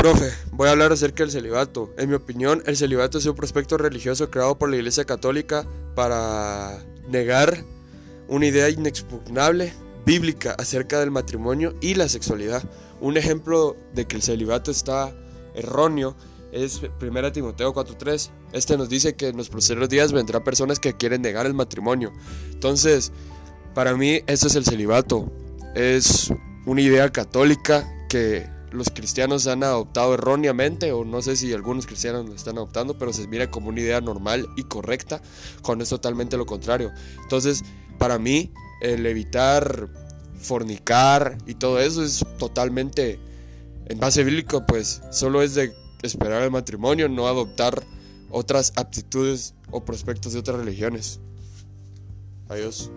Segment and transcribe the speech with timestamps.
[0.00, 1.92] Profe, voy a hablar acerca del celibato.
[1.98, 6.82] En mi opinión, el celibato es un prospecto religioso creado por la Iglesia Católica para
[7.10, 7.62] negar
[8.26, 9.74] una idea inexpugnable,
[10.06, 12.64] bíblica, acerca del matrimonio y la sexualidad.
[13.02, 15.14] Un ejemplo de que el celibato está
[15.54, 16.16] erróneo
[16.50, 18.30] es 1 Timoteo 4.3.
[18.54, 22.10] Este nos dice que en los próximos días vendrán personas que quieren negar el matrimonio.
[22.50, 23.12] Entonces,
[23.74, 25.30] para mí, esto es el celibato.
[25.74, 26.32] Es
[26.64, 32.28] una idea católica que los cristianos han adoptado erróneamente, o no sé si algunos cristianos
[32.28, 35.20] lo están adoptando, pero se mira como una idea normal y correcta,
[35.62, 36.90] cuando es totalmente lo contrario.
[37.22, 37.62] Entonces,
[37.98, 39.88] para mí, el evitar
[40.40, 43.20] fornicar y todo eso es totalmente
[43.86, 47.82] en base bíblico, pues solo es de esperar el matrimonio, no adoptar
[48.30, 51.20] otras aptitudes o prospectos de otras religiones.
[52.48, 52.90] Adiós.